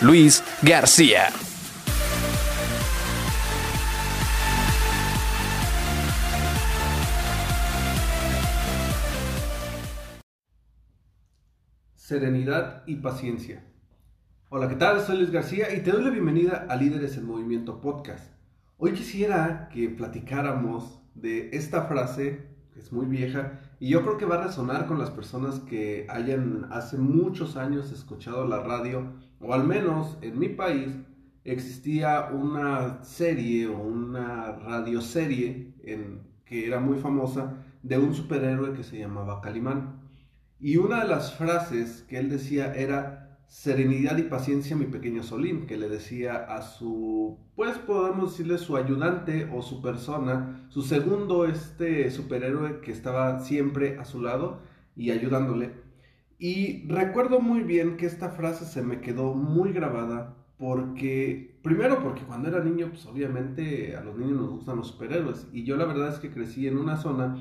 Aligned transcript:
Luis 0.00 0.42
García. 0.62 1.28
Serenidad 11.94 12.82
y 12.86 12.96
paciencia. 12.96 13.64
Hola, 14.48 14.68
¿qué 14.68 14.74
tal? 14.74 15.00
Soy 15.00 15.18
Luis 15.18 15.30
García 15.30 15.74
y 15.74 15.80
te 15.80 15.92
doy 15.92 16.02
la 16.02 16.10
bienvenida 16.10 16.66
a 16.68 16.76
Líderes 16.76 17.16
en 17.16 17.26
Movimiento 17.26 17.80
Podcast. 17.80 18.32
Hoy 18.76 18.92
quisiera 18.92 19.68
que 19.72 19.88
platicáramos 19.88 21.00
de 21.14 21.50
esta 21.52 21.82
frase, 21.82 22.48
que 22.72 22.80
es 22.80 22.92
muy 22.92 23.06
vieja, 23.06 23.60
y 23.84 23.90
yo 23.90 24.00
creo 24.00 24.16
que 24.16 24.24
va 24.24 24.36
a 24.36 24.46
resonar 24.46 24.86
con 24.86 24.98
las 24.98 25.10
personas 25.10 25.58
que 25.58 26.06
hayan 26.08 26.68
hace 26.70 26.96
muchos 26.96 27.58
años 27.58 27.92
escuchado 27.92 28.46
la 28.46 28.60
radio, 28.60 29.12
o 29.40 29.52
al 29.52 29.64
menos 29.64 30.16
en 30.22 30.38
mi 30.38 30.48
país 30.48 30.96
existía 31.44 32.30
una 32.32 33.04
serie 33.04 33.66
o 33.66 33.76
una 33.76 34.52
radioserie 34.52 35.74
en, 35.82 36.22
que 36.46 36.66
era 36.66 36.80
muy 36.80 36.96
famosa 36.96 37.56
de 37.82 37.98
un 37.98 38.14
superhéroe 38.14 38.72
que 38.72 38.84
se 38.84 38.98
llamaba 38.98 39.42
Calimán. 39.42 40.00
Y 40.58 40.78
una 40.78 41.02
de 41.02 41.08
las 41.10 41.34
frases 41.34 42.06
que 42.08 42.16
él 42.16 42.30
decía 42.30 42.74
era, 42.74 43.23
serenidad 43.48 44.16
y 44.18 44.22
paciencia 44.22 44.76
mi 44.76 44.86
pequeño 44.86 45.22
Solín, 45.22 45.66
que 45.66 45.76
le 45.76 45.88
decía 45.88 46.34
a 46.34 46.62
su, 46.62 47.38
pues 47.54 47.78
podemos 47.78 48.32
decirle 48.32 48.58
su 48.58 48.76
ayudante 48.76 49.48
o 49.52 49.62
su 49.62 49.80
persona, 49.80 50.66
su 50.68 50.82
segundo 50.82 51.46
este 51.46 52.10
superhéroe 52.10 52.80
que 52.80 52.92
estaba 52.92 53.40
siempre 53.40 53.98
a 53.98 54.04
su 54.04 54.20
lado 54.20 54.60
y 54.96 55.10
ayudándole. 55.10 55.72
Y 56.38 56.86
recuerdo 56.88 57.40
muy 57.40 57.60
bien 57.60 57.96
que 57.96 58.06
esta 58.06 58.30
frase 58.30 58.64
se 58.64 58.82
me 58.82 59.00
quedó 59.00 59.34
muy 59.34 59.72
grabada 59.72 60.36
porque, 60.58 61.58
primero 61.62 62.02
porque 62.02 62.22
cuando 62.22 62.48
era 62.48 62.62
niño, 62.62 62.88
pues 62.90 63.06
obviamente 63.06 63.96
a 63.96 64.02
los 64.02 64.16
niños 64.16 64.40
nos 64.40 64.50
gustan 64.50 64.76
los 64.76 64.88
superhéroes 64.88 65.46
y 65.52 65.64
yo 65.64 65.76
la 65.76 65.84
verdad 65.84 66.08
es 66.08 66.18
que 66.18 66.30
crecí 66.30 66.66
en 66.66 66.76
una 66.76 66.96
zona 66.96 67.36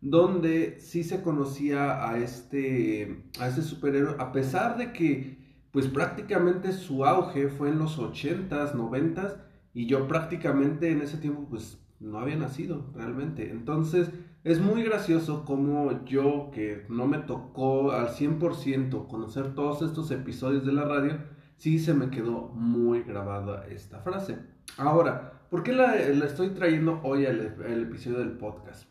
donde 0.00 0.78
sí 0.80 1.02
se 1.02 1.22
conocía 1.22 2.06
a 2.06 2.18
este, 2.18 3.24
a 3.40 3.48
este 3.48 3.62
superhéroe, 3.62 4.16
a 4.18 4.32
pesar 4.32 4.76
de 4.76 4.92
que 4.92 5.43
pues 5.74 5.88
prácticamente 5.88 6.72
su 6.72 7.04
auge 7.04 7.48
fue 7.48 7.68
en 7.68 7.80
los 7.80 7.98
80s, 7.98 8.74
90s, 8.74 9.38
y 9.72 9.86
yo 9.86 10.06
prácticamente 10.06 10.92
en 10.92 11.02
ese 11.02 11.18
tiempo 11.18 11.48
pues 11.50 11.84
no 11.98 12.20
había 12.20 12.36
nacido 12.36 12.92
realmente. 12.94 13.50
Entonces 13.50 14.08
es 14.44 14.60
muy 14.60 14.84
gracioso 14.84 15.44
como 15.44 16.04
yo, 16.04 16.52
que 16.54 16.86
no 16.88 17.08
me 17.08 17.18
tocó 17.18 17.90
al 17.90 18.10
100% 18.10 19.08
conocer 19.08 19.56
todos 19.56 19.82
estos 19.82 20.12
episodios 20.12 20.64
de 20.64 20.72
la 20.72 20.84
radio, 20.84 21.18
sí 21.56 21.80
se 21.80 21.92
me 21.92 22.08
quedó 22.08 22.50
muy 22.54 23.02
grabada 23.02 23.66
esta 23.66 23.98
frase. 23.98 24.38
Ahora, 24.76 25.48
¿por 25.50 25.64
qué 25.64 25.72
la, 25.72 25.96
estoy 25.96 26.50
trayendo 26.50 27.00
hoy 27.02 27.26
al 27.26 27.40
episodio 27.82 28.20
del 28.20 28.38
podcast? 28.38 28.88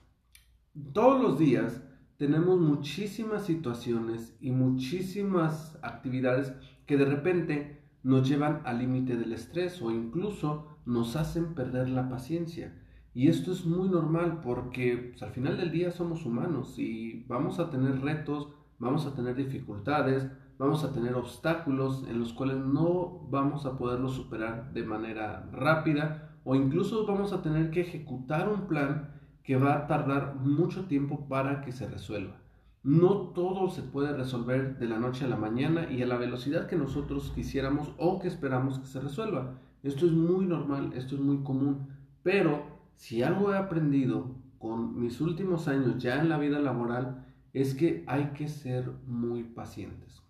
Todos 0.91 1.22
los 1.22 1.39
días 1.39 1.81
tenemos 2.17 2.59
muchísimas 2.59 3.45
situaciones 3.45 4.35
y 4.41 4.51
muchísimas 4.51 5.77
actividades 5.81 6.53
que 6.85 6.97
de 6.97 7.05
repente 7.05 7.83
nos 8.03 8.27
llevan 8.27 8.61
al 8.66 8.79
límite 8.79 9.16
del 9.16 9.33
estrés 9.33 9.81
o 9.81 9.91
incluso 9.91 10.67
nos 10.85 11.16
hacen 11.16 11.55
perder 11.55 11.89
la 11.89 12.09
paciencia. 12.09 12.73
Y 13.13 13.27
esto 13.27 13.51
es 13.51 13.66
muy 13.66 13.89
normal 13.89 14.41
porque 14.41 15.11
pues, 15.11 15.23
al 15.23 15.31
final 15.31 15.57
del 15.57 15.72
día 15.72 15.91
somos 15.91 16.25
humanos 16.25 16.77
y 16.77 17.23
vamos 17.27 17.59
a 17.59 17.69
tener 17.69 18.01
retos, 18.01 18.49
vamos 18.79 19.05
a 19.05 19.13
tener 19.13 19.35
dificultades, 19.35 20.27
vamos 20.57 20.83
a 20.83 20.91
tener 20.91 21.16
obstáculos 21.16 22.05
en 22.09 22.19
los 22.19 22.33
cuales 22.33 22.57
no 22.57 23.27
vamos 23.29 23.66
a 23.66 23.77
poderlos 23.77 24.13
superar 24.16 24.73
de 24.73 24.83
manera 24.83 25.49
rápida 25.51 26.38
o 26.43 26.55
incluso 26.55 27.05
vamos 27.05 27.33
a 27.33 27.41
tener 27.41 27.69
que 27.69 27.81
ejecutar 27.81 28.49
un 28.49 28.67
plan 28.67 29.11
que 29.43 29.57
va 29.57 29.75
a 29.75 29.88
tardar 29.88 30.35
mucho 30.35 30.85
tiempo 30.85 31.27
para 31.27 31.61
que 31.61 31.72
se 31.72 31.88
resuelva. 31.88 32.42
No 32.83 33.29
todo 33.29 33.69
se 33.69 33.81
puede 33.81 34.11
resolver 34.11 34.77
de 34.77 34.88
la 34.88 34.99
noche 34.99 35.23
a 35.23 35.29
la 35.29 35.38
mañana 35.38 35.89
y 35.89 36.01
a 36.01 36.05
la 36.05 36.17
velocidad 36.17 36.67
que 36.67 36.75
nosotros 36.75 37.31
quisiéramos 37.33 37.94
o 37.97 38.19
que 38.19 38.27
esperamos 38.27 38.77
que 38.79 38.88
se 38.88 38.99
resuelva. 38.99 39.57
Esto 39.83 40.05
es 40.05 40.11
muy 40.11 40.45
normal, 40.45 40.91
esto 40.93 41.16
es 41.16 41.22
muy 41.22 41.43
común. 41.43 41.88
Pero 42.23 42.63
si 42.97 43.23
algo 43.23 43.53
he 43.53 43.57
aprendido 43.57 44.35
con 44.59 44.99
mis 44.99 45.22
últimos 45.22 45.69
años 45.69 46.01
ya 46.01 46.19
en 46.19 46.27
la 46.27 46.38
vida 46.38 46.59
laboral 46.59 47.25
es 47.53 47.73
que 47.73 48.03
hay 48.05 48.31
que 48.33 48.49
ser 48.49 48.91
muy 49.07 49.43
pacientes. 49.43 50.22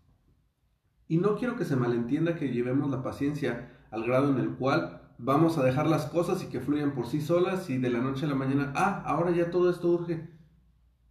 Y 1.08 1.18
no 1.18 1.36
quiero 1.36 1.56
que 1.56 1.66
se 1.66 1.76
malentienda 1.76 2.36
que 2.36 2.54
llevemos 2.54 2.92
la 2.92 3.02
paciencia 3.02 3.72
al 3.90 4.04
grado 4.04 4.30
en 4.30 4.38
el 4.38 4.50
cual 4.56 5.02
vamos 5.18 5.58
a 5.58 5.64
dejar 5.64 5.88
las 5.88 6.06
cosas 6.06 6.44
y 6.44 6.48
que 6.48 6.60
fluyan 6.60 6.94
por 6.94 7.08
sí 7.08 7.22
solas 7.22 7.70
y 7.70 7.78
de 7.78 7.90
la 7.90 8.00
noche 8.00 8.26
a 8.26 8.30
la 8.30 8.36
mañana, 8.36 8.74
ah, 8.76 9.04
ahora 9.06 9.32
ya 9.32 9.50
todo 9.50 9.70
esto 9.70 9.90
urge. 9.90 10.30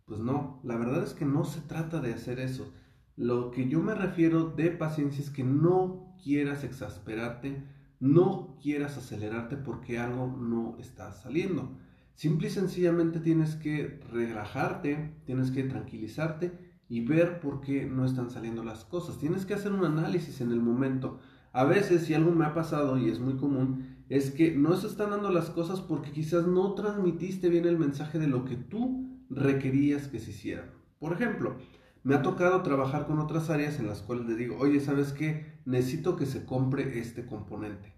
Pues 0.07 0.21
no, 0.21 0.61
la 0.65 0.77
verdad 0.77 1.03
es 1.03 1.15
que 1.15 1.25
no 1.25 1.45
se 1.45 1.61
trata 1.61 2.01
de 2.01 2.13
hacer 2.13 2.41
eso. 2.41 2.73
Lo 3.17 3.51
que 3.51 3.69
yo 3.69 3.81
me 3.81 3.95
refiero 3.95 4.51
de 4.51 4.71
paciencia 4.71 5.23
es 5.23 5.31
que 5.31 5.45
no 5.45 6.15
quieras 6.23 6.65
exasperarte, 6.65 7.63
no 8.01 8.59
quieras 8.61 8.97
acelerarte 8.97 9.57
porque 9.57 9.99
algo 9.99 10.27
no 10.27 10.77
está 10.79 11.13
saliendo. 11.13 11.77
Simple 12.15 12.49
y 12.49 12.51
sencillamente 12.51 13.21
tienes 13.21 13.55
que 13.55 14.01
relajarte, 14.11 15.15
tienes 15.25 15.51
que 15.51 15.65
tranquilizarte 15.65 16.73
y 16.89 17.05
ver 17.05 17.41
por 17.41 17.61
qué 17.61 17.87
no 17.87 18.05
están 18.05 18.31
saliendo 18.31 18.65
las 18.65 18.85
cosas. 18.85 19.19
Tienes 19.19 19.47
que 19.47 19.55
hacer 19.55 19.73
un 19.73 19.85
análisis 19.85 20.41
en 20.41 20.53
el 20.53 20.61
momento. 20.61 21.21
A 21.53 21.65
veces, 21.65 22.05
si 22.05 22.15
algo 22.15 22.33
me 22.33 22.45
ha 22.45 22.55
pasado 22.55 22.99
y 22.99 23.09
es 23.09 23.19
muy 23.19 23.37
común, 23.37 24.05
es 24.09 24.31
que 24.31 24.55
no 24.57 24.77
se 24.77 24.87
están 24.87 25.11
dando 25.11 25.31
las 25.31 25.51
cosas 25.51 25.81
porque 25.81 26.13
quizás 26.13 26.47
no 26.47 26.75
transmitiste 26.75 27.49
bien 27.49 27.67
el 27.67 27.79
mensaje 27.79 28.19
de 28.19 28.27
lo 28.27 28.45
que 28.45 28.57
tú 28.57 29.12
requerías 29.35 30.09
que 30.09 30.21
se 30.21 30.31
hicieran. 30.31 30.71
Por 30.99 31.13
ejemplo, 31.13 31.57
me 32.05 32.15
ha 32.15 32.23
tocado 32.23 32.63
trabajar 32.63 33.07
con 33.07 33.19
otras 33.19 33.51
áreas 33.51 33.79
en 33.79 33.87
las 33.87 34.03
cuales 34.03 34.27
le 34.27 34.35
digo, 34.35 34.57
oye, 34.59 34.81
¿sabes 34.81 35.13
qué? 35.13 35.61
Necesito 35.65 36.17
que 36.17 36.27
se 36.27 36.45
compre 36.45 36.99
este 36.99 37.27
componente. 37.27 37.95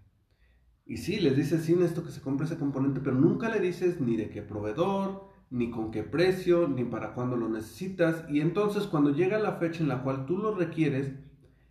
Y 0.85 0.97
sí, 0.97 1.19
les 1.19 1.35
dices, 1.35 1.63
sí, 1.63 1.73
necesito 1.73 2.03
que 2.03 2.11
se 2.11 2.21
compre 2.21 2.45
ese 2.45 2.57
componente, 2.57 3.01
pero 3.03 3.15
nunca 3.15 3.49
le 3.49 3.59
dices 3.59 3.99
ni 3.99 4.15
de 4.15 4.29
qué 4.29 4.43
proveedor, 4.43 5.29
ni 5.49 5.71
con 5.71 5.89
qué 5.89 6.03
precio, 6.03 6.67
ni 6.67 6.83
para 6.83 7.13
cuándo 7.13 7.35
lo 7.35 7.49
necesitas. 7.49 8.23
Y 8.29 8.41
entonces 8.41 8.83
cuando 8.83 9.11
llega 9.11 9.39
la 9.39 9.53
fecha 9.53 9.81
en 9.81 9.89
la 9.89 10.03
cual 10.03 10.25
tú 10.25 10.37
lo 10.37 10.53
requieres 10.53 11.11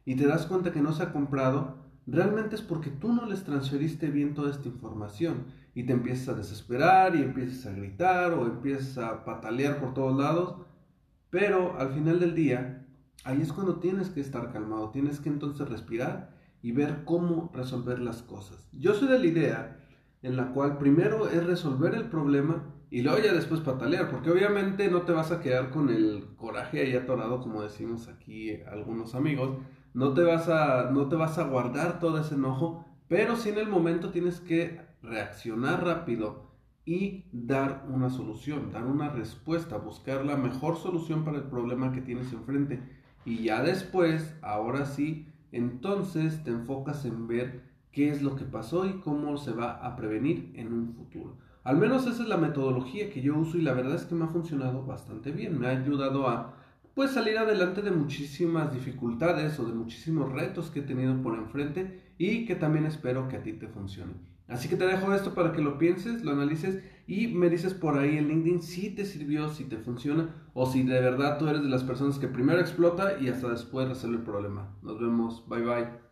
y 0.05 0.17
te 0.17 0.27
das 0.27 0.47
cuenta 0.47 0.73
que 0.73 0.83
no 0.83 0.93
se 0.93 1.05
ha 1.05 1.13
comprado, 1.13 1.77
realmente 2.07 2.57
es 2.57 2.63
porque 2.63 2.91
tú 2.91 3.13
no 3.13 3.27
les 3.27 3.45
transferiste 3.45 4.09
bien 4.09 4.35
toda 4.35 4.51
esta 4.51 4.69
información 4.69 5.45
y 5.75 5.85
te 5.85 5.93
empiezas 5.93 6.29
a 6.29 6.35
desesperar 6.35 7.17
y 7.17 7.23
empiezas 7.23 7.67
a 7.67 7.77
gritar 7.77 8.33
o 8.33 8.47
empiezas 8.47 8.99
a 8.99 9.25
patalear 9.25 9.81
por 9.81 9.93
todos 9.93 10.17
lados, 10.17 10.57
pero 11.31 11.79
al 11.79 11.93
final 11.93 12.21
del 12.21 12.35
día, 12.35 12.87
ahí 13.25 13.41
es 13.43 13.53
cuando 13.53 13.81
tienes 13.81 14.11
que 14.11 14.21
estar 14.21 14.53
calmado, 14.53 14.91
tienes 14.91 15.19
que 15.19 15.29
entonces 15.29 15.69
respirar 15.69 16.35
y 16.63 16.73
ver 16.73 17.05
cómo 17.05 17.51
resolver 17.53 17.99
las 17.99 18.23
cosas. 18.23 18.69
Yo 18.73 18.95
soy 18.95 19.09
de 19.09 19.19
la 19.19 19.27
idea 19.27 19.81
en 20.23 20.37
la 20.37 20.53
cual 20.53 20.79
primero 20.79 21.29
es 21.29 21.45
resolver 21.45 21.95
el 21.95 22.09
problema 22.09 22.65
y 22.91 23.03
luego 23.03 23.19
ya 23.19 23.33
después 23.33 23.61
patalear, 23.61 24.09
porque 24.09 24.31
obviamente 24.31 24.89
no 24.89 25.03
te 25.03 25.13
vas 25.13 25.33
a 25.33 25.41
quedar 25.41 25.71
con 25.71 25.91
el 25.91 26.37
coraje 26.37 26.81
ahí 26.81 26.95
atorado, 26.95 27.41
como 27.41 27.63
decimos 27.63 28.07
aquí 28.09 28.63
algunos 28.71 29.17
amigos, 29.17 29.59
no 29.93 30.15
te 30.15 30.23
vas 30.23 30.49
a, 30.49 30.91
no 30.93 31.09
te 31.09 31.17
vas 31.17 31.37
a 31.39 31.49
guardar 31.49 31.99
todo 31.99 32.19
ese 32.21 32.37
enojo, 32.37 32.87
pero 33.09 33.35
sí 33.35 33.49
en 33.49 33.59
el 33.59 33.69
momento 33.69 34.11
tienes 34.11 34.41
que 34.41 34.81
reaccionar 35.05 35.85
rápido 35.85 36.51
y 36.85 37.25
dar 37.33 37.87
una 37.89 38.11
solución, 38.11 38.71
dar 38.73 38.85
una 38.85 39.09
respuesta, 39.09 39.79
buscar 39.79 40.25
la 40.25 40.37
mejor 40.37 40.77
solución 40.77 41.25
para 41.25 41.39
el 41.39 41.45
problema 41.45 41.93
que 41.93 42.01
tienes 42.01 42.33
enfrente. 42.33 42.81
Y 43.25 43.45
ya 43.45 43.63
después, 43.63 44.35
ahora 44.43 44.85
sí, 44.85 45.29
entonces 45.53 46.43
te 46.45 46.51
enfocas 46.51 47.05
en 47.05 47.27
ver 47.27 47.63
qué 47.91 48.11
es 48.11 48.23
lo 48.23 48.37
que 48.37 48.45
pasó 48.45 48.87
y 48.87 49.01
cómo 49.01 49.37
se 49.37 49.53
va 49.53 49.73
a 49.73 49.97
prevenir 49.97 50.53
en 50.57 50.73
un 50.73 50.95
futuro. 50.95 51.37
Al 51.63 51.79
menos 51.79 52.07
esa 52.07 52.23
es 52.23 52.29
la 52.29 52.37
metodología 52.37 53.09
que 53.09 53.23
yo 53.23 53.39
uso 53.39 53.57
y 53.57 53.63
la 53.63 53.73
verdad 53.73 53.95
es 53.95 54.05
que 54.05 54.15
me 54.15 54.25
ha 54.25 54.29
funcionado 54.29 54.85
bastante 54.85 55.31
bien. 55.31 55.59
Me 55.59 55.69
ha 55.69 55.71
ayudado 55.71 56.29
a 56.29 56.55
pues 56.95 57.13
salir 57.13 57.39
adelante 57.39 57.81
de 57.83 57.91
muchísimas 57.91 58.73
dificultades 58.73 59.59
o 59.59 59.65
de 59.65 59.75
muchísimos 59.75 60.31
retos 60.31 60.71
que 60.71 60.81
he 60.81 60.83
tenido 60.83 61.23
por 61.23 61.35
enfrente 61.37 62.03
y 62.19 62.45
que 62.45 62.55
también 62.55 62.85
espero 62.85 63.29
que 63.29 63.37
a 63.37 63.43
ti 63.43 63.55
te 63.55 63.69
funcione. 63.69 64.34
Así 64.49 64.69
que 64.69 64.77
te 64.77 64.87
dejo 64.87 65.13
esto 65.15 65.35
para 65.35 65.53
que 65.53 65.63
lo 65.63 65.79
pienses, 65.79 66.23
lo 66.23 66.33
analices 66.33 66.83
y 67.07 67.29
me 67.29 67.49
dices 67.49 67.75
por 67.75 67.99
ahí 67.99 68.19
en 68.19 68.29
LinkedIn 68.29 68.63
si 68.63 68.91
te 68.91 69.05
sirvió, 69.05 69.49
si 69.49 69.65
te 69.65 69.79
funciona 69.79 70.35
o 70.53 70.67
si 70.67 70.83
de 70.83 71.01
verdad 71.01 71.39
tú 71.39 71.49
eres 71.49 71.63
de 71.63 71.69
las 71.69 71.83
personas 71.85 72.19
que 72.19 72.29
primero 72.29 72.61
explota 72.61 73.19
y 73.21 73.29
hasta 73.29 73.49
después 73.49 73.89
resuelve 73.89 74.19
el 74.19 74.23
problema. 74.25 74.77
Nos 74.83 75.01
vemos, 75.01 75.49
bye 75.49 75.63
bye. 75.63 76.04